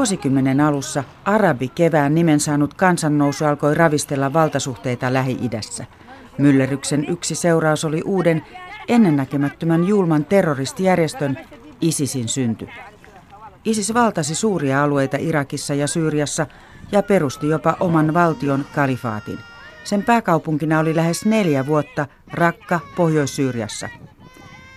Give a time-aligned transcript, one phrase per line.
[0.00, 5.86] Vuosikymmenen alussa arabi kevään nimen saanut kansannousu alkoi ravistella valtasuhteita Lähi-idässä.
[6.38, 8.42] Myllerryksen yksi seuraus oli uuden
[8.88, 11.38] ennennäkemättömän julman terroristijärjestön
[11.80, 12.68] ISISin synty.
[13.64, 16.46] ISIS valtasi suuria alueita Irakissa ja Syyriassa
[16.92, 19.38] ja perusti jopa oman valtion kalifaatin.
[19.84, 23.88] Sen pääkaupunkina oli lähes neljä vuotta Rakka Pohjois-Syyriassa.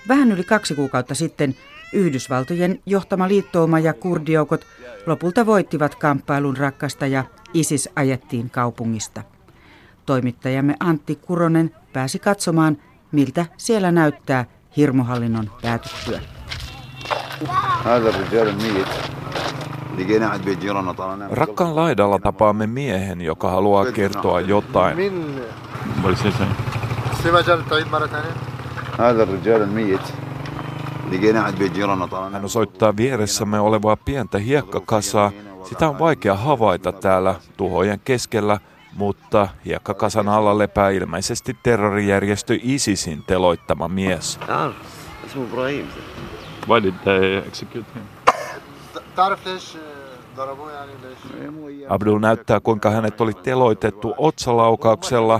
[0.07, 1.55] Vähän yli kaksi kuukautta sitten
[1.93, 4.65] Yhdysvaltojen johtama liittouma ja kurdijoukot
[5.05, 9.23] lopulta voittivat kamppailun rakkasta ja ISIS ajettiin kaupungista.
[10.05, 12.77] Toimittajamme Antti Kuronen pääsi katsomaan,
[13.11, 14.45] miltä siellä näyttää
[14.77, 16.19] hirmuhallinnon päätyttyä.
[21.29, 24.97] Rakkaan laidalla tapaamme miehen, joka haluaa kertoa jotain.
[32.31, 35.31] Hän osoittaa vieressämme olevaa pientä hiekkakasaa.
[35.63, 38.59] Sitä on vaikea havaita täällä tuhojen keskellä,
[38.95, 44.39] mutta hiekkakasan alla lepää ilmeisesti terrorijärjestö ISISin teloittama mies.
[46.67, 48.03] Why did they execute him?
[51.89, 55.39] Abdul näyttää, kuinka hänet oli teloitettu otsalaukauksella.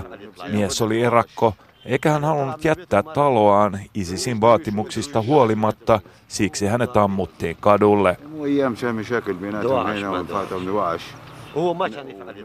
[0.52, 1.54] Mies oli erakko,
[1.86, 8.16] eikä hän halunnut jättää taloaan ISISin vaatimuksista huolimatta, siksi hänet ammuttiin kadulle.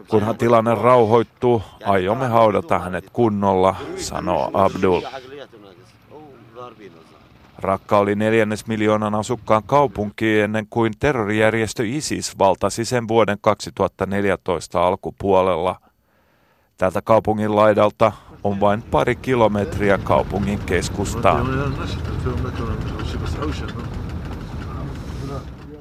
[0.08, 5.00] Kunhan tilanne rauhoittuu, aiomme haudata hänet kunnolla, sanoo Abdul.
[7.58, 15.80] Rakka oli neljännes miljoonan asukkaan kaupunki ennen kuin terrorijärjestö ISIS valtasi sen vuoden 2014 alkupuolella.
[16.76, 18.12] Tältä kaupungin laidalta
[18.44, 21.46] on vain pari kilometriä kaupungin keskustaan.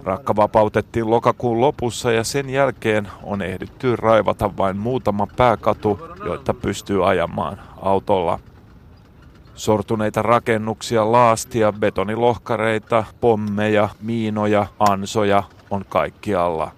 [0.04, 7.10] Rakka vapautettiin lokakuun lopussa ja sen jälkeen on ehditty raivata vain muutama pääkatu, joita pystyy
[7.10, 8.40] ajamaan autolla.
[9.56, 16.72] Sortuneita rakennuksia, laastia, betonilohkareita, pommeja, miinoja, ansoja on kaikkialla.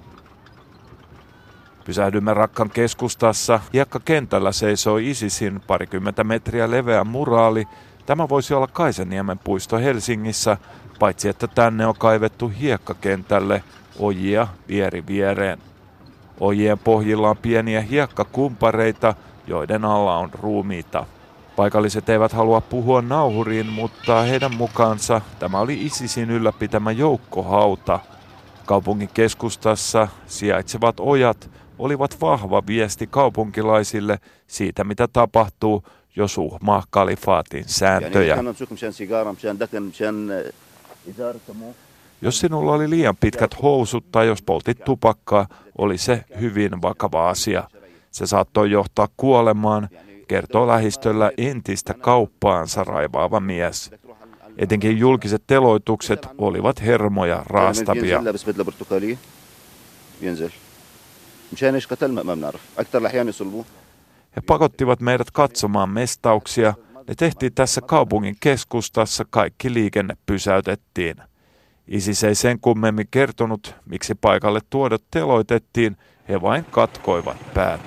[1.86, 3.60] Pysähdymme Rakkan keskustassa.
[4.06, 7.68] kentällä seisoo ISISin parikymmentä metriä leveä muraali.
[8.06, 10.58] Tämä voisi olla Kaisaniemen puisto Helsingissä,
[11.00, 13.64] paitsi että tänne on kaivettu hiekkakentälle
[14.00, 15.60] ojia vieri viereen.
[16.40, 19.16] Ojien pohjilla on pieniä hiekkakumpareita,
[19.48, 21.06] joiden alla on ruumiita.
[21.56, 28.00] Paikalliset eivät halua puhua nauhuriin, mutta heidän mukaansa tämä oli ISISin ylläpitämä joukkohauta.
[28.66, 31.50] Kaupungin keskustassa sijaitsevat ojat
[31.80, 35.84] olivat vahva viesti kaupunkilaisille siitä, mitä tapahtuu,
[36.16, 38.38] jos uhmaa kalifaatin sääntöjä.
[42.22, 47.64] Jos sinulla oli liian pitkät housut tai jos poltit tupakkaa, oli se hyvin vakava asia.
[48.12, 49.90] Se saattoi johtaa kuolemaan
[50.28, 53.92] kertoo lähistöllä entistä kauppaansa raivaava mies.
[54.58, 58.22] Etenkin julkiset teloitukset olivat hermoja raastavia.
[64.36, 66.74] He pakottivat meidät katsomaan mestauksia.
[67.08, 71.16] Ne tehtiin tässä kaupungin keskustassa, kaikki liikenne pysäytettiin.
[71.88, 75.98] Isis ei sen kummemmin kertonut, miksi paikalle tuodot teloitettiin,
[76.30, 77.82] he vain katkoivat päät.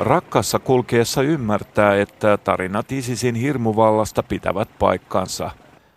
[0.00, 5.50] Rakkassa kulkeessa ymmärtää, että tarinat ISISin hirmuvallasta pitävät paikkansa.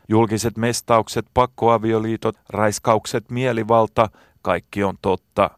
[0.10, 4.10] Julkiset mestaukset, pakkoavioliitot, raiskaukset, mielivalta,
[4.42, 5.50] kaikki on totta.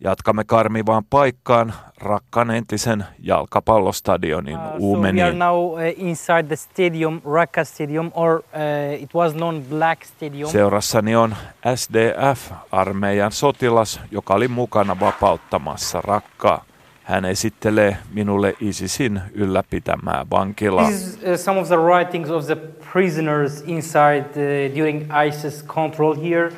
[0.00, 5.26] Jatkamme karmivaan paikkaan, rakkaan entisen jalkapallostadionin uh, uumeniin.
[5.26, 9.62] So we are now uh, inside the stadium, Raqqa Stadium, or uh, it was known
[9.70, 10.50] Black Stadium.
[10.50, 11.36] Seurassani on
[11.74, 16.64] SDF-armeijan sotilas, joka oli mukana vapauttamassa Rakkaa.
[17.06, 20.88] Hän esittelee minulle ISISin ylläpitämää vankilaa.
[20.88, 22.56] This is uh, some of the writings of the
[22.92, 26.52] prisoners inside uh, during ISIS control here.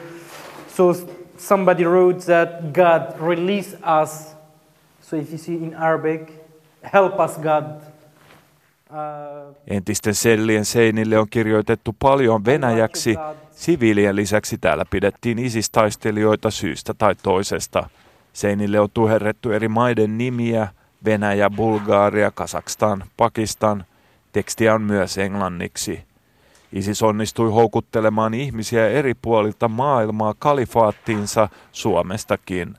[0.76, 0.94] So
[1.38, 4.36] somebody wrote that God release us.
[5.02, 6.30] So if you see in Arabic,
[6.92, 7.64] help us God.
[8.90, 13.16] Uh, Entisten sellien seinille on kirjoitettu paljon venäjäksi.
[13.50, 17.90] Siviilien lisäksi täällä pidettiin isistaistelijoita syystä tai toisesta.
[18.38, 20.68] Seinille on tuherrettu eri maiden nimiä,
[21.04, 23.84] Venäjä, Bulgaaria, Kazakstan, Pakistan.
[24.32, 26.04] Tekstiä on myös englanniksi.
[26.72, 32.74] ISIS onnistui houkuttelemaan ihmisiä eri puolilta maailmaa kalifaattiinsa Suomestakin.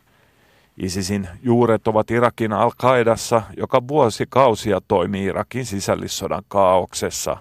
[0.77, 7.37] ISISin juuret ovat Irakin al-Qaidassa, joka vuosikausia toimii Irakin sisällissodan kaauksessa.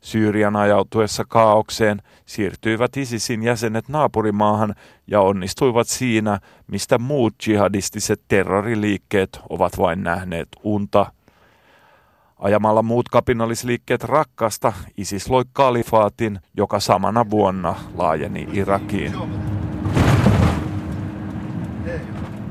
[0.00, 4.74] Syyrian ajautuessa kaaukseen siirtyivät ISISin jäsenet naapurimaahan
[5.06, 11.12] ja onnistuivat siinä, mistä muut jihadistiset terroriliikkeet ovat vain nähneet unta.
[12.38, 19.12] Ajamalla muut kapinallisliikkeet rakkasta, ISIS loi kalifaatin, joka samana vuonna laajeni Irakiin.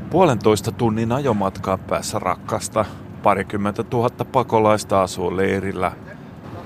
[0.09, 2.85] Puolentoista tunnin ajomatkaa päässä rakkasta
[3.23, 5.91] parikymmentä tuhatta pakolaista asuu leirillä.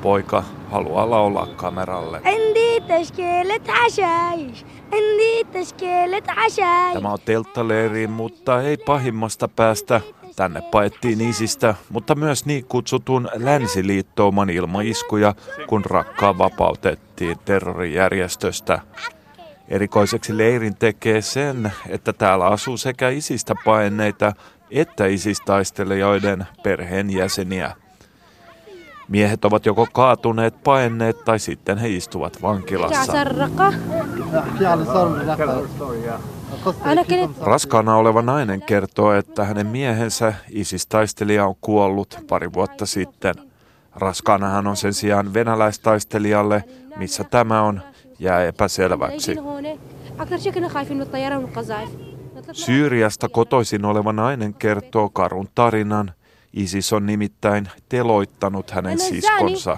[0.03, 2.21] Poika haluaa laulaa kameralle.
[6.94, 10.01] Tämä on telttaleiri, mutta ei pahimmasta päästä.
[10.35, 15.35] Tänne paettiin isistä, mutta myös niin kutsutun länsiliittouman ilmaiskuja,
[15.67, 18.79] kun rakkaa vapautettiin terrorijärjestöstä.
[19.67, 24.33] Erikoiseksi leirin tekee sen, että täällä asuu sekä isistä paineita
[24.71, 27.82] että isistaistelijoiden perheenjäseniä.
[29.07, 33.13] Miehet ovat joko kaatuneet, paenneet tai sitten he istuvat vankilassa.
[37.41, 43.35] Raskaana oleva nainen kertoo, että hänen miehensä isistaistelija on kuollut pari vuotta sitten.
[43.95, 46.63] Raskaana hän on sen sijaan venäläistaistelijalle,
[46.95, 47.81] missä tämä on,
[48.19, 49.35] jää epäselväksi.
[52.51, 56.11] Syyriasta kotoisin oleva nainen kertoo karun tarinan.
[56.53, 59.77] ISIS on nimittäin teloittanut hänen siskonsa.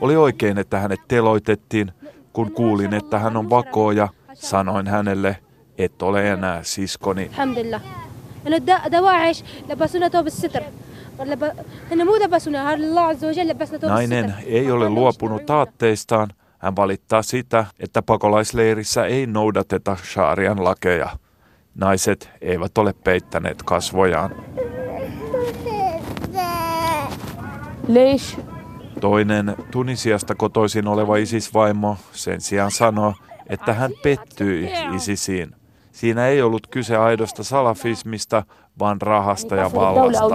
[0.00, 1.92] Oli oikein, että hänet teloitettiin.
[2.32, 5.36] Kun kuulin, että hän on vakooja, sanoin hänelle,
[5.78, 7.30] et ole enää siskoni.
[13.88, 21.08] Nainen ei ole luopunut taatteistaan, hän valittaa sitä, että pakolaisleirissä ei noudateta shaarian lakeja.
[21.74, 24.34] Naiset eivät ole peittäneet kasvojaan.
[29.00, 33.14] Toinen Tunisiasta kotoisin oleva ISIS-vaimo sen sijaan sanoo,
[33.48, 35.50] että hän pettyi ISISiin.
[35.92, 38.42] Siinä ei ollut kyse aidosta salafismista,
[38.78, 40.28] vaan rahasta ja vallasta.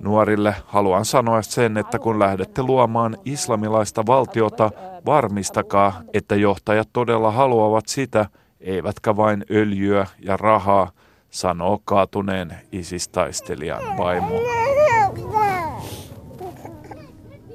[0.00, 4.70] Nuorille haluan sanoa sen, että kun lähdette luomaan islamilaista valtiota,
[5.06, 8.26] varmistakaa, että johtajat todella haluavat sitä,
[8.60, 10.92] eivätkä vain öljyä ja rahaa,
[11.30, 14.40] sanoo kaatuneen isistaistelijan vaimo.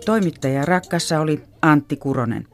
[0.05, 2.47] Toimittaja Rakkassa oli Antti Kuronen.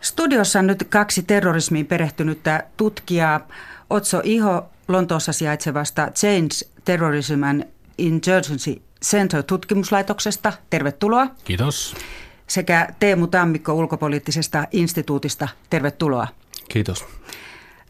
[0.00, 3.48] Studiossa on nyt kaksi terrorismiin perehtynyttä tutkijaa.
[3.90, 6.54] Otso Iho Lontoossa sijaitsevasta Change
[6.84, 7.62] Terrorism and
[7.98, 10.52] Insurgency Center tutkimuslaitoksesta.
[10.70, 11.26] Tervetuloa.
[11.44, 11.94] Kiitos.
[12.48, 15.48] Sekä Teemu Tammikko ulkopoliittisesta instituutista.
[15.70, 16.28] Tervetuloa.
[16.68, 17.04] Kiitos.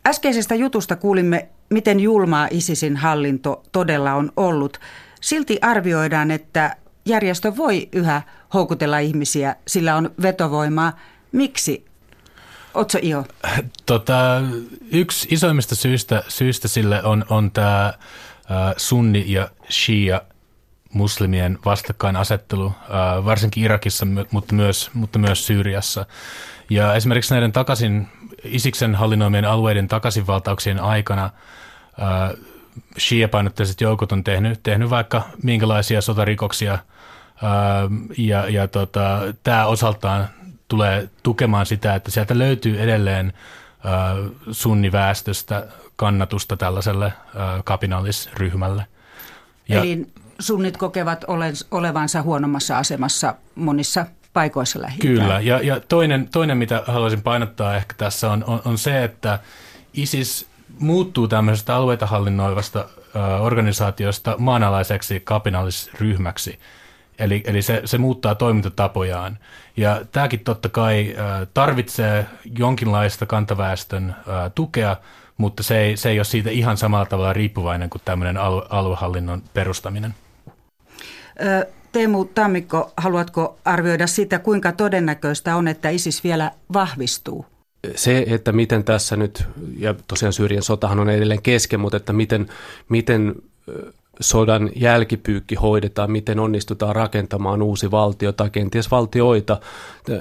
[0.07, 4.81] Äskeisestä jutusta kuulimme, miten julmaa ISISin hallinto todella on ollut.
[5.21, 6.77] Silti arvioidaan, että
[7.07, 8.23] järjestö voi yhä
[8.55, 10.99] houkutella ihmisiä, sillä on vetovoimaa.
[11.33, 11.85] Miksi?
[12.75, 13.25] Otso Io.
[13.87, 14.43] Tota,
[14.93, 17.93] yksi isoimmista syistä, syistä sille on, on tämä
[18.77, 20.21] sunni- ja shia
[20.92, 22.73] muslimien vastakkainasettelu,
[23.25, 26.07] varsinkin Irakissa, mutta myös, mutta myös Syyriassa.
[26.71, 28.09] Ja esimerkiksi näiden takaisin,
[28.45, 31.30] Isiksen hallinnoimien alueiden takaisinvaltauksien aikana
[32.99, 36.78] shia-painotteiset joukot on tehnyt, tehnyt vaikka minkälaisia sotarikoksia,
[38.18, 40.28] ja, ja tota, tämä osaltaan
[40.68, 43.33] tulee tukemaan sitä, että sieltä löytyy edelleen
[44.50, 45.66] sunniväestöstä
[45.97, 47.12] kannatusta tällaiselle
[47.64, 48.87] kapinallisryhmälle.
[49.68, 50.07] Ja, Eli
[50.38, 51.25] sunnit kokevat
[51.71, 57.95] olevansa huonommassa asemassa monissa paikoissa lähi Kyllä, ja, ja toinen, toinen, mitä haluaisin painottaa ehkä
[57.99, 59.38] tässä on, on, on se, että
[59.95, 60.47] ISIS
[60.78, 62.88] muuttuu tämmöisestä alueita hallinnoivasta
[63.40, 66.59] organisaatiosta maanalaiseksi kapinallisryhmäksi.
[67.18, 69.38] Eli, eli se, se muuttaa toimintatapojaan.
[69.76, 71.16] Ja tämäkin totta kai
[71.54, 72.26] tarvitsee
[72.59, 74.16] jonkinlaista kantaväestön
[74.54, 74.97] tukea,
[75.37, 79.42] mutta se ei, se ei ole siitä ihan samalla tavalla riippuvainen kuin tämmöinen alue, aluehallinnon
[79.54, 80.14] perustaminen.
[81.92, 87.47] Teemu Tammikko, haluatko arvioida sitä, kuinka todennäköistä on, että ISIS vielä vahvistuu?
[87.95, 89.45] Se, että miten tässä nyt,
[89.76, 92.49] ja tosiaan Syyrian sotahan on edelleen kesken, mutta että miten,
[92.88, 93.35] miten
[94.21, 99.61] sodan jälkipyykki hoidetaan, miten onnistutaan rakentamaan uusi valtio tai kenties valtioita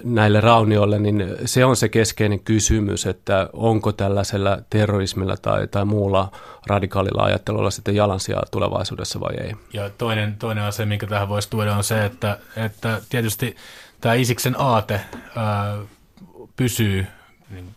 [0.04, 6.32] näille raunioille, niin se on se keskeinen kysymys, että onko tällaisella terrorismilla tai, tai muulla
[6.68, 9.54] radikaalilla ajattelulla sitten jalansijaa tulevaisuudessa vai ei.
[9.74, 13.56] Ja toinen, toinen asia, minkä tähän voisi tuoda, on se, että, että tietysti
[14.02, 15.02] tämä Isiksen aate
[15.36, 15.78] ää,
[16.56, 17.08] pysyy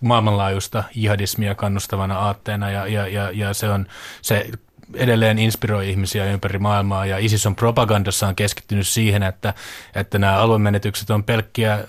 [0.00, 3.86] maailmanlaajuista jihadismia kannustavana aatteena ja, ja, ja, ja se, on,
[4.22, 4.50] se
[4.94, 9.54] edelleen inspiroi ihmisiä ympäri maailmaa ja ISIS on propagandassaan keskittynyt siihen, että,
[9.94, 11.84] että nämä aluemenetykset on pelkkiä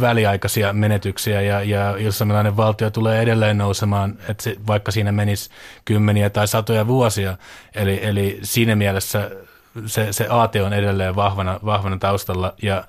[0.00, 5.50] väliaikaisia menetyksiä ja, ja islamilainen valtio tulee edelleen nousemaan, että se, vaikka siinä menisi
[5.84, 7.36] kymmeniä tai satoja vuosia.
[7.74, 9.30] Eli, eli siinä mielessä
[9.86, 12.84] se, se aate on edelleen vahvana, vahvana taustalla ja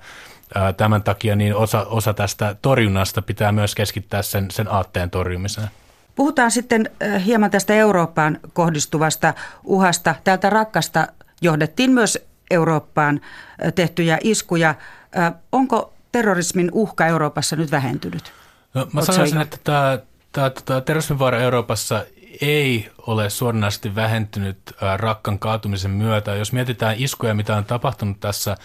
[0.54, 5.68] ää, tämän takia niin osa, osa tästä torjunnasta pitää myös keskittää sen, sen aatteen torjumiseen.
[6.14, 6.90] Puhutaan sitten
[7.24, 10.14] hieman tästä Eurooppaan kohdistuvasta uhasta.
[10.24, 11.06] Täältä rakkasta
[11.40, 12.18] johdettiin myös
[12.50, 13.20] Eurooppaan
[13.74, 14.74] tehtyjä iskuja.
[15.52, 18.32] Onko terrorismin uhka Euroopassa nyt vähentynyt?
[18.74, 19.98] No, mä sanoisin, että tämä,
[20.32, 22.04] tämä, tämä terrorismin vaara Euroopassa
[22.40, 24.58] ei ole suoranaisesti vähentynyt
[24.96, 26.34] rakkan kaatumisen myötä.
[26.34, 28.56] Jos mietitään iskuja, mitä on tapahtunut tässä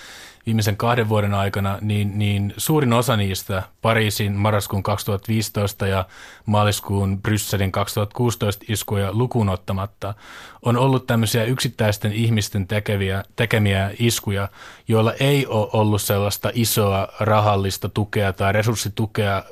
[0.48, 6.06] viimeisen kahden vuoden aikana, niin, niin suurin osa niistä Pariisin marraskuun 2015 ja
[6.46, 10.13] maaliskuun Brysselin 2016 iskuja lukuun ottamatta
[10.62, 14.50] on ollut tämmöisiä yksittäisten ihmisten tekeviä, tekemiä iskuja,
[14.88, 19.44] joilla ei ole ollut sellaista isoa rahallista tukea tai resurssitukea,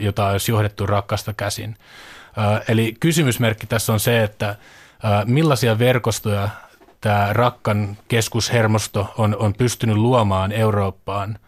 [0.00, 1.76] jota olisi johdettu rakkasta käsin.
[2.68, 4.56] Eli kysymysmerkki tässä on se, että
[5.24, 6.48] millaisia verkostoja
[7.00, 11.38] tämä Rakkan keskushermosto on, on pystynyt luomaan Eurooppaan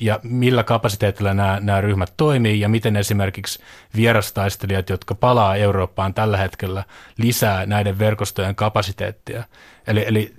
[0.00, 3.62] ja millä kapasiteetilla nämä, nämä ryhmät toimii ja miten esimerkiksi
[3.96, 6.84] vierastaistelijat, jotka palaa Eurooppaan tällä hetkellä,
[7.18, 9.44] lisää näiden verkostojen kapasiteettia.
[9.86, 10.34] Eli, eli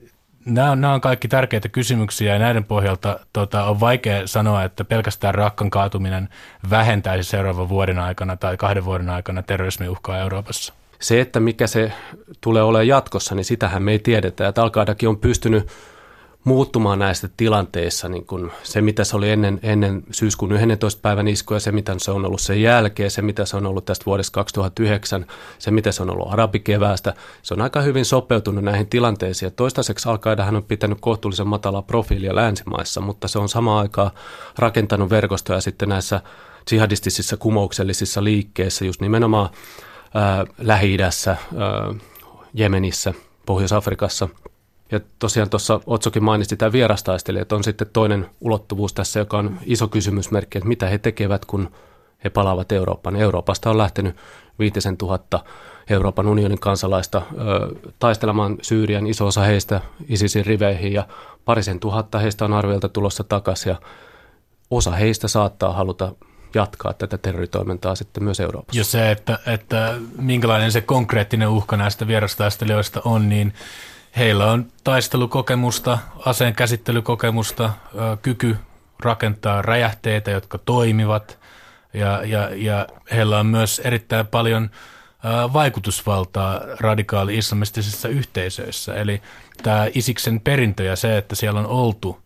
[0.46, 4.86] nämä, on, nämä on kaikki tärkeitä kysymyksiä ja näiden pohjalta tota, on vaikea sanoa, että
[4.86, 6.30] pelkästään rakkan kaatuminen
[6.70, 10.74] vähentäisi seuraavan vuoden aikana tai kahden vuoden aikana terrorismiuhkaa Euroopassa.
[11.04, 11.92] Se, että mikä se
[12.42, 14.44] tulee olemaan jatkossa, niin sitähän me ei tiedetä.
[14.44, 15.68] Ja Al-Qaedakin on pystynyt
[16.44, 21.02] muuttumaan näistä tilanteissa, niin kuin se mitä se oli ennen, ennen syyskuun 11.
[21.02, 24.06] päivän iskuja, se mitä se on ollut sen jälkeen, se mitä se on ollut tästä
[24.06, 25.26] vuodesta 2009,
[25.60, 29.48] se mitä se on ollut arabikeväästä, se on aika hyvin sopeutunut näihin tilanteisiin.
[29.48, 30.18] Ja toistaiseksi al
[30.56, 34.12] on pitänyt kohtuullisen matalaa profiilia länsimaissa, mutta se on samaan aikaan
[34.58, 36.22] rakentanut verkostoja sitten näissä
[36.72, 39.50] jihadistisissa kumouksellisissa liikkeissä, just nimenomaan
[40.58, 41.38] Lähi-idässä,
[42.54, 43.14] Jemenissä,
[43.46, 44.30] Pohjois-Afrikassa.
[44.92, 49.88] Ja tosiaan tuossa Otsokin mainitsi tämä vierastaistelijat on sitten toinen ulottuvuus tässä, joka on iso
[49.88, 51.72] kysymysmerkki, että mitä he tekevät, kun
[52.24, 53.16] he palaavat Eurooppaan.
[53.16, 54.16] Euroopasta on lähtenyt
[54.60, 55.40] 5000
[55.90, 61.08] Euroopan unionin kansalaista ö, taistelemaan Syyrian, iso osa heistä ISISin riveihin ja
[61.46, 63.76] parisen tuhatta heistä on arviolta tulossa takaisin ja
[64.70, 66.12] osa heistä saattaa haluta
[66.56, 68.80] jatkaa tätä terroritoimintaa sitten myös Euroopassa.
[68.80, 73.54] Ja se, että, että minkälainen se konkreettinen uhka näistä vierastaistelijoista on, niin
[74.18, 77.70] heillä on taistelukokemusta, aseen käsittelykokemusta,
[78.22, 78.58] kyky
[79.00, 81.40] rakentaa räjähteitä, jotka toimivat,
[81.94, 84.70] ja, ja, ja heillä on myös erittäin paljon
[85.54, 88.96] vaikutusvaltaa radikaali-islamistisissa yhteisöissä.
[88.96, 89.22] Eli
[89.64, 92.23] tämä Isiksen perintö ja se, että siellä on oltu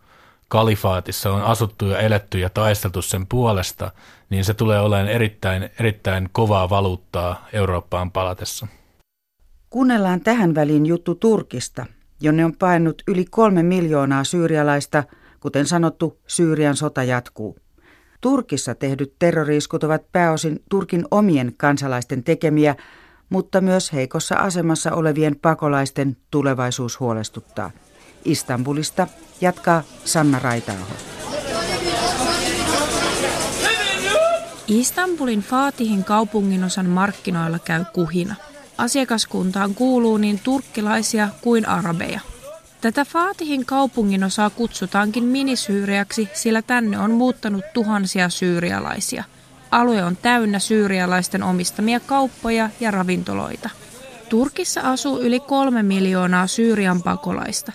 [0.48, 3.92] kalifaatissa, on asuttu ja eletty ja taisteltu sen puolesta,
[4.30, 8.68] niin se tulee olemaan erittäin, erittäin kovaa valuuttaa Eurooppaan palatessa.
[9.70, 11.86] Kuunnellaan tähän väliin juttu Turkista,
[12.22, 15.04] jonne on painut yli kolme miljoonaa syyrialaista,
[15.39, 17.58] kuten sanottu, Syyrian sota jatkuu.
[18.22, 22.75] Turkissa tehdyt terroriiskut ovat pääosin Turkin omien kansalaisten tekemiä,
[23.30, 27.72] mutta myös heikossa asemassa olevien pakolaisten tulevaisuus huolestuttaa.
[28.25, 29.07] Istanbulista
[29.41, 30.93] jatkaa Sanna Raitaaho.
[34.67, 38.36] Istanbulin Fatihin kaupunginosan markkinoilla käy kuhina.
[38.77, 42.19] Asiakaskuntaan kuuluu niin turkkilaisia kuin arabeja.
[42.81, 49.24] Tätä Fatihin kaupunginosaa kutsutaankin minisyyriaksi, sillä tänne on muuttanut tuhansia syyrialaisia.
[49.71, 53.69] Alue on täynnä syyrialaisten omistamia kauppoja ja ravintoloita.
[54.29, 57.71] Turkissa asuu yli kolme miljoonaa Syyrian pakolaista.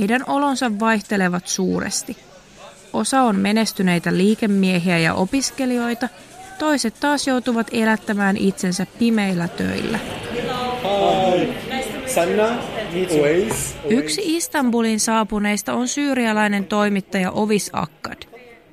[0.00, 2.16] Heidän olonsa vaihtelevat suuresti.
[2.92, 6.08] Osa on menestyneitä liikemiehiä ja opiskelijoita,
[6.58, 9.98] toiset taas joutuvat elättämään itsensä pimeillä töillä.
[13.88, 18.22] Yksi Istanbulin saapuneista on syyrialainen toimittaja Ovis Akkad.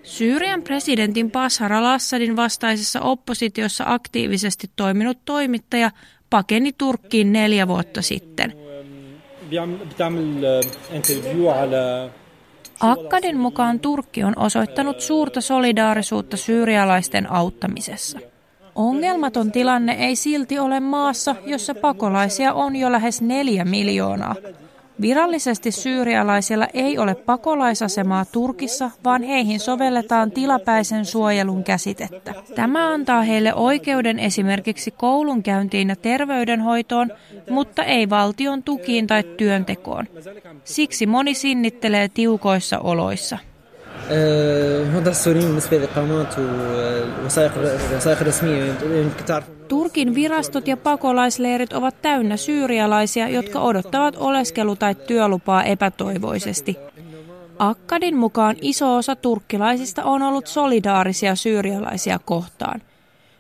[0.03, 5.92] Syyrian presidentin Bashar al-Assadin vastaisessa oppositiossa aktiivisesti toiminut toimittaja
[6.30, 8.62] pakeni Turkkiin neljä vuotta sitten.
[12.80, 18.20] Akkadin mukaan Turkki on osoittanut suurta solidaarisuutta syyrialaisten auttamisessa.
[18.76, 24.36] Ongelmaton tilanne ei silti ole maassa, jossa pakolaisia on jo lähes neljä miljoonaa.
[25.02, 32.34] Virallisesti syyrialaisilla ei ole pakolaisasemaa Turkissa, vaan heihin sovelletaan tilapäisen suojelun käsitettä.
[32.56, 37.12] Tämä antaa heille oikeuden esimerkiksi koulunkäyntiin ja terveydenhoitoon,
[37.50, 40.08] mutta ei valtion tukiin tai työntekoon.
[40.64, 43.38] Siksi moni sinnittelee tiukoissa oloissa.
[49.67, 56.77] Turkin virastot ja pakolaisleirit ovat täynnä syyrialaisia, jotka odottavat oleskelu- tai työlupaa epätoivoisesti.
[57.60, 62.81] Akkadin mukaan iso osa turkkilaisista on ollut solidaarisia syyrialaisia kohtaan.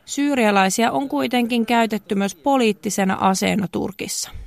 [0.05, 4.42] Syyrialaisia on kuitenkin käytetty myös poliittisena aseena Turkissa.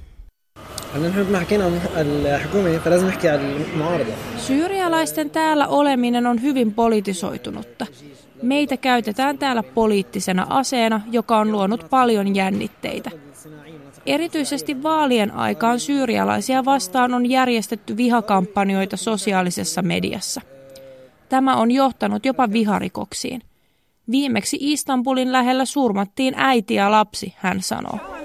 [4.36, 7.86] Syyrialaisten täällä oleminen on hyvin politisoitunutta.
[8.42, 13.10] Meitä käytetään täällä poliittisena aseena, joka on luonut paljon jännitteitä.
[14.06, 20.40] Erityisesti vaalien aikaan syyrialaisia vastaan on järjestetty vihakampanjoita sosiaalisessa mediassa.
[21.28, 23.42] Tämä on johtanut jopa viharikoksiin.
[24.10, 28.15] Viimeksi Istanbulin lähellä surmattiin äiti ja lapsi, hän sanoo.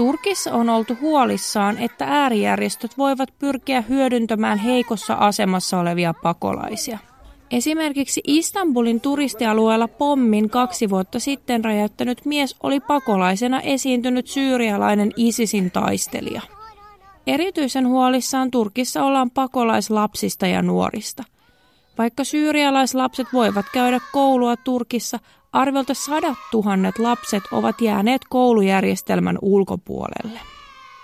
[0.00, 6.98] Turkissa on oltu huolissaan, että äärijärjestöt voivat pyrkiä hyödyntämään heikossa asemassa olevia pakolaisia.
[7.50, 16.42] Esimerkiksi Istanbulin turistialueella pommin kaksi vuotta sitten räjäyttänyt mies oli pakolaisena esiintynyt syyrialainen ISISin taistelija.
[17.26, 21.24] Erityisen huolissaan Turkissa ollaan pakolaislapsista ja nuorista.
[22.00, 25.18] Vaikka syyrialaislapset voivat käydä koulua Turkissa,
[25.52, 30.40] Arviolta sadat tuhannet lapset ovat jääneet koulujärjestelmän ulkopuolelle.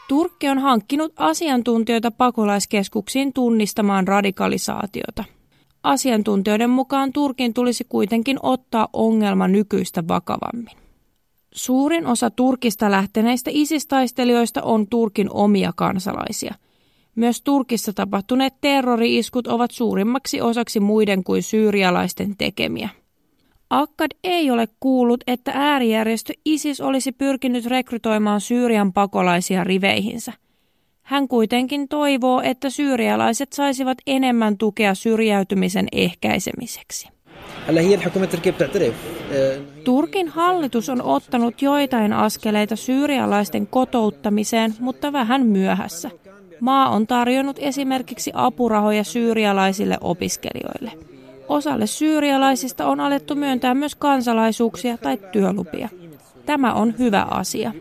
[0.09, 5.25] Turkki on hankkinut asiantuntijoita pakolaiskeskuksiin tunnistamaan radikalisaatiota.
[5.83, 10.77] Asiantuntijoiden mukaan Turkin tulisi kuitenkin ottaa ongelma nykyistä vakavammin.
[11.55, 16.55] Suurin osa Turkista lähteneistä isistaistelijoista on Turkin omia kansalaisia.
[17.17, 22.89] Myös Turkissa tapahtuneet terrori-iskut ovat suurimmaksi osaksi muiden kuin syyrialaisten tekemiä.
[23.71, 30.33] Akkad ei ole kuullut, että äärijärjestö ISIS olisi pyrkinyt rekrytoimaan Syyrian pakolaisia riveihinsä.
[31.03, 37.09] Hän kuitenkin toivoo, että syyrialaiset saisivat enemmän tukea syrjäytymisen ehkäisemiseksi.
[39.85, 46.11] Turkin hallitus on ottanut joitain askeleita syyrialaisten kotouttamiseen, mutta vähän myöhässä.
[46.61, 50.93] Maa on tarjonnut esimerkiksi apurahoja syyrialaisille opiskelijoille.
[51.49, 55.89] Osalle syyrialaisista on alettu myöntää myös kansalaisuuksia tai työlupia.
[56.47, 57.73] Tämä on hyvä asia.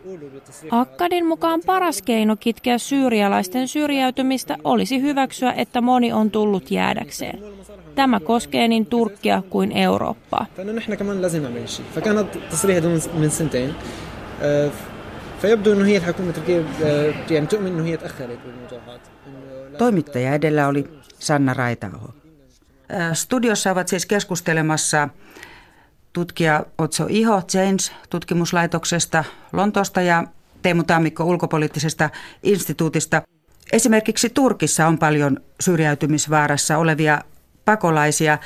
[0.70, 7.42] Akkadin mukaan paras keino kitkeä syyrialaisten syrjäytymistä olisi hyväksyä, että moni on tullut jäädäkseen.
[7.94, 10.46] Tämä koskee niin Turkkia kuin Eurooppaa.
[19.78, 22.14] Toimittaja edellä oli Sanna Raitaho.
[23.12, 25.08] Studiossa ovat siis keskustelemassa
[26.12, 30.24] tutkija Otso Iho James tutkimuslaitoksesta Lontoosta ja
[30.62, 32.10] Teemu Tammikko ulkopoliittisesta
[32.42, 33.22] instituutista.
[33.72, 37.20] Esimerkiksi Turkissa on paljon syrjäytymisvaarassa olevia
[37.64, 38.38] pakolaisia.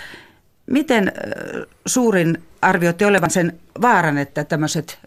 [0.67, 1.13] Miten
[1.87, 4.99] suurin arvioitte olevan sen vaaran, että tämmöiset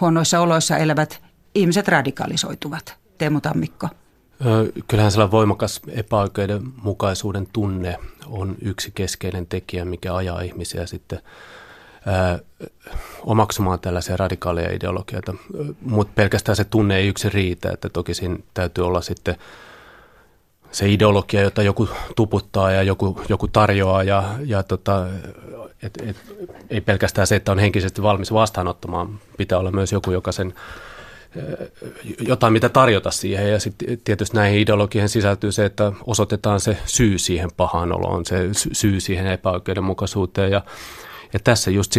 [0.00, 1.22] huonoissa oloissa elävät
[1.54, 2.96] ihmiset radikalisoituvat?
[3.18, 3.88] Teemu Tammikko.
[4.88, 7.96] Kyllähän sellainen voimakas epäoikeudenmukaisuuden tunne
[8.26, 11.20] on yksi keskeinen tekijä, mikä ajaa ihmisiä sitten
[13.22, 15.34] omaksumaan tällaisia radikaaleja ideologioita.
[15.80, 19.36] Mutta pelkästään se tunne ei yksin riitä, että toki siinä täytyy olla sitten
[20.70, 25.06] se ideologia, jota joku tuputtaa ja joku, joku tarjoaa ja, ja tota,
[25.82, 26.16] et, et,
[26.70, 30.54] ei pelkästään se, että on henkisesti valmis vastaanottamaan, pitää olla myös joku, joka sen
[32.20, 33.50] jotain, mitä tarjota siihen.
[33.50, 38.48] Ja sitten tietysti näihin ideologioihin sisältyy se, että osoitetaan se syy siihen pahaan oloon, se
[38.52, 40.50] syy siihen epäoikeudenmukaisuuteen.
[40.50, 40.62] Ja,
[41.32, 41.94] ja tässä just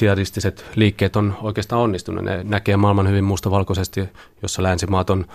[0.00, 2.24] jihadistiset liikkeet on oikeastaan onnistunut.
[2.24, 4.08] Ne näkee maailman hyvin mustavalkoisesti,
[4.42, 5.26] jossa länsimaat on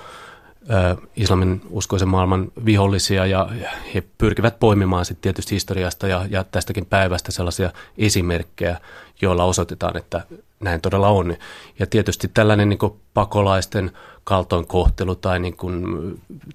[1.15, 3.49] islamin uskoisen maailman vihollisia ja
[3.93, 8.77] he pyrkivät poimimaan sitten tietysti historiasta ja, ja tästäkin päivästä sellaisia esimerkkejä,
[9.21, 10.21] joilla osoitetaan, että
[10.59, 11.35] näin todella on.
[11.79, 12.79] Ja tietysti tällainen niin
[13.13, 13.91] pakolaisten
[14.23, 15.83] kaltoinkohtelu tai niin kuin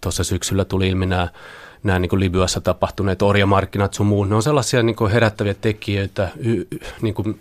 [0.01, 1.29] tuossa syksyllä tuli ilmi nämä,
[1.83, 6.29] nämä niin kuin Libyassa tapahtuneet orjamarkkinat sun muun, ne on sellaisia niin kuin herättäviä tekijöitä
[7.03, 7.40] niin kuin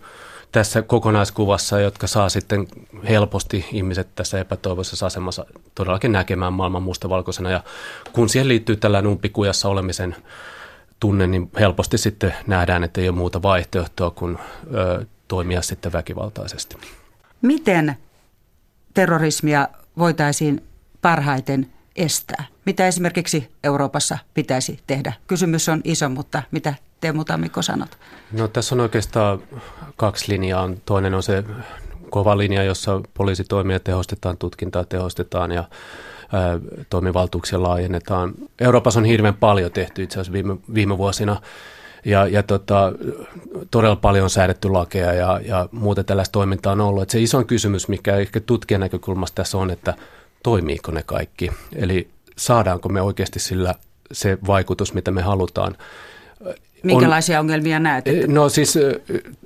[0.51, 2.67] tässä kokonaiskuvassa, jotka saa sitten
[3.09, 7.49] helposti ihmiset tässä epätoivoisessa asemassa todellakin näkemään maailman mustavalkoisena.
[7.49, 7.63] Ja
[8.13, 10.15] kun siihen liittyy tällainen umpikujassa olemisen
[10.99, 14.37] tunne, niin helposti sitten nähdään, että ei ole muuta vaihtoehtoa kuin
[14.73, 16.77] ö, toimia sitten väkivaltaisesti.
[17.41, 17.97] Miten
[18.93, 20.63] terrorismia voitaisiin
[21.01, 22.43] parhaiten estää?
[22.65, 25.13] Mitä esimerkiksi Euroopassa pitäisi tehdä?
[25.27, 27.97] Kysymys on iso, mutta mitä Teemu Tammikko sanot?
[28.31, 29.39] No tässä on oikeastaan
[29.95, 30.69] kaksi linjaa.
[30.85, 31.43] Toinen on se
[32.09, 35.63] kova linja, jossa poliisitoimia tehostetaan, tutkintaa tehostetaan ja
[36.89, 38.33] toimivaltuuksia laajennetaan.
[38.61, 41.41] Euroopassa on hirveän paljon tehty itse asiassa viime, viime vuosina
[42.05, 42.93] ja, ja tota,
[43.71, 47.03] todella paljon on säädetty lakeja ja, ja muuta tällaista toimintaa on ollut.
[47.03, 49.93] Et se iso kysymys, mikä ehkä tutkijan näkökulmasta tässä on, että
[50.43, 51.51] toimiiko ne kaikki.
[51.75, 53.75] Eli saadaanko me oikeasti sillä
[54.11, 55.75] se vaikutus, mitä me halutaan.
[56.83, 58.05] Minkälaisia on, ongelmia näet?
[58.27, 58.79] No siis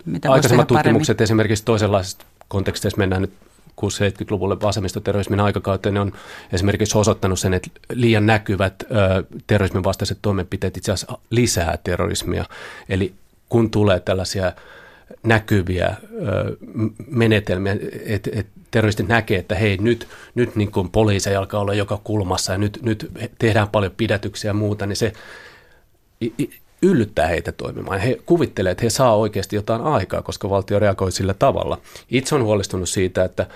[0.05, 1.23] Mitä aikaisemmat tutkimukset paremmin?
[1.23, 3.33] esimerkiksi toisenlaisista konteksteissa mennään nyt
[3.81, 6.13] 60-70-luvulle vasemmistoterrorismin aikakauteen on
[6.53, 8.87] esimerkiksi osoittanut sen, että liian näkyvät ö,
[9.47, 12.45] terrorismin vastaiset toimenpiteet itse asiassa lisää terrorismia.
[12.89, 13.13] Eli
[13.49, 14.51] kun tulee tällaisia
[15.23, 16.57] näkyviä ö,
[17.07, 22.01] menetelmiä, että et terroristit näkee, että hei nyt, nyt niin kuin poliiseja alkaa olla joka
[22.03, 25.13] kulmassa ja nyt, nyt tehdään paljon pidätyksiä ja muuta, niin se
[26.81, 27.99] yllyttää heitä toimimaan.
[27.99, 31.77] He kuvittelevat, että he saa oikeasti jotain aikaa, koska valtio reagoi sillä tavalla.
[32.09, 33.47] Itse on huolestunut siitä, että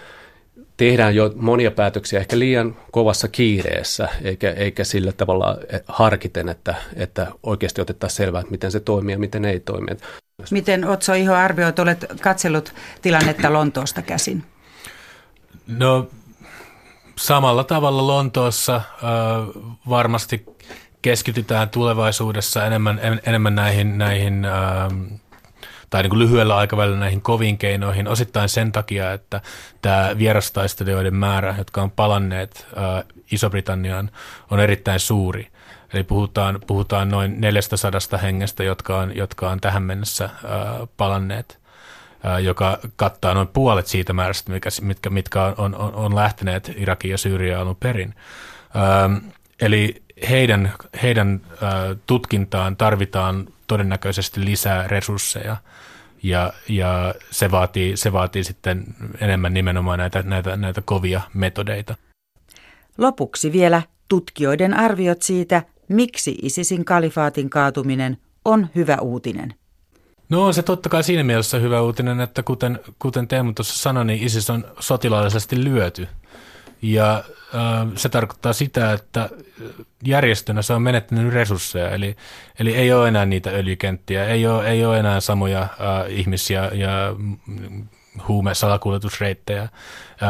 [0.77, 5.57] tehdään jo monia päätöksiä ehkä liian kovassa kiireessä, eikä, eikä sillä tavalla
[5.87, 9.87] harkiten, että, että oikeasti otettaisiin selvää, että miten se toimii ja miten ei toimi.
[10.51, 14.43] Miten Otso Iho arvioit, olet katsellut tilannetta Lontoosta käsin?
[15.67, 16.07] No
[17.15, 18.83] samalla tavalla Lontoossa äh,
[19.89, 20.45] varmasti
[21.05, 25.03] keskitytään tulevaisuudessa enemmän, enemmän näihin, näihin ähm,
[25.89, 29.41] tai niin kuin lyhyellä aikavälillä näihin koviin keinoihin, osittain sen takia, että
[29.81, 34.11] tämä vierastaistelijoiden määrä, jotka on palanneet äh, Iso-Britanniaan,
[34.51, 35.47] on erittäin suuri.
[35.93, 37.91] Eli puhutaan, puhutaan noin 400
[38.21, 40.31] hengestä, jotka on, jotka on tähän mennessä äh,
[40.97, 41.59] palanneet,
[42.25, 47.11] äh, joka kattaa noin puolet siitä määrästä, mikä, mitkä, mitkä on, on, on lähteneet Irakiin
[47.11, 48.15] ja Syyriaan alun perin.
[48.75, 49.15] Ähm,
[49.61, 50.73] eli heidän,
[51.03, 51.41] heidän
[52.07, 55.57] tutkintaan tarvitaan todennäköisesti lisää resursseja
[56.23, 58.83] ja, ja se, vaatii, se vaatii sitten
[59.19, 61.95] enemmän nimenomaan näitä, näitä, näitä kovia metodeita.
[62.97, 69.53] Lopuksi vielä tutkijoiden arviot siitä, miksi ISISin kalifaatin kaatuminen on hyvä uutinen.
[70.29, 74.05] No on se totta kai siinä mielessä hyvä uutinen, että kuten, kuten Teemu tuossa sanoi,
[74.05, 76.07] niin ISIS on sotilaallisesti lyöty.
[76.93, 77.23] Ja
[77.95, 79.29] se tarkoittaa sitä, että
[80.03, 82.15] järjestönä se on menettänyt resursseja, eli,
[82.59, 85.69] eli ei ole enää niitä öljykenttiä, ei ole, ei ole enää samoja äh,
[86.09, 87.15] ihmisiä ja
[88.27, 89.69] huumesalakuljetusreittejä.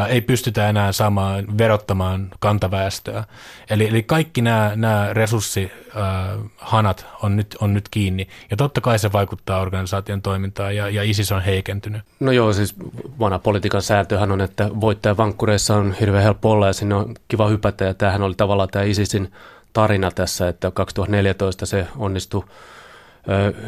[0.08, 3.24] Ei pystytä enää saamaan verottamaan kantaväestöä.
[3.70, 8.28] Eli, eli kaikki nämä, nämä resurssihanat on nyt, on nyt kiinni.
[8.52, 12.02] Ja totta kai se vaikuttaa organisaation toimintaan ja, ja ISIS on heikentynyt.
[12.20, 12.76] No joo, siis
[13.20, 17.48] vanha politiikan sääntöhän on, että voittajan vankkureissa on hirveän helppo olla ja sinne on kiva
[17.48, 17.86] hypätä.
[17.86, 19.32] Ja tämähän oli tavallaan tämä ISISin
[19.74, 22.44] tarina tässä, että 2014 se onnistui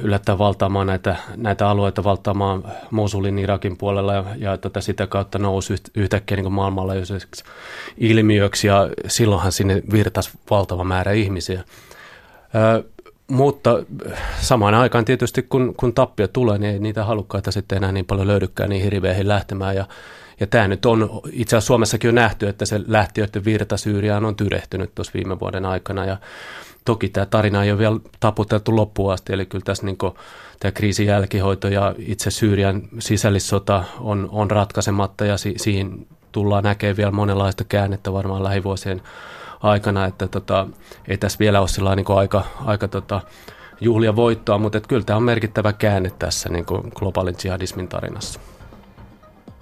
[0.02, 5.76] yllättää valtaamaan näitä, näitä alueita, valtaamaan Mosulin Irakin puolella ja, ja tota, sitä kautta nousi
[5.96, 7.44] yhtäkkiä niin maailmanlaajuiseksi
[7.98, 11.64] ilmiöksi ja silloinhan sinne virtasi valtava määrä ihmisiä.
[12.56, 12.84] Ö,
[13.32, 13.84] mutta
[14.40, 18.28] samaan aikaan tietysti kun, kun tappio tulee, niin ei niitä halukkaita sitten enää niin paljon
[18.28, 19.76] löydykään niihin riveihin lähtemään.
[19.76, 19.86] Ja
[20.40, 24.36] ja tämä nyt on itse asiassa Suomessakin on nähty, että se lähtiöiden virta Syyriaan on
[24.36, 26.06] tyrehtynyt tuossa viime vuoden aikana.
[26.06, 26.18] Ja
[26.88, 29.98] Toki tämä tarina ei ole vielä taputeltu loppuun asti, eli kyllä tässä niin
[30.60, 35.26] tämä kriisin jälkihoito ja itse Syyrian sisällissota on, on ratkaisematta.
[35.26, 39.02] Ja si, siihen tullaan näkemään vielä monenlaista käännettä varmaan lähivuosien
[39.64, 40.68] aikana, että tota,
[41.08, 43.22] ei tässä vielä ole sillä niin aika, aika tota,
[43.82, 46.66] juhlia voittoa, mutta kyllä tämä on merkittävä käänne tässä niin
[46.96, 48.40] globaalin jihadismin tarinassa.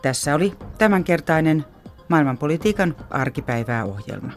[0.02, 1.66] Tässä oli tämänkertainen
[2.10, 4.32] maailmanpolitiikan arkipäivää ohjelma.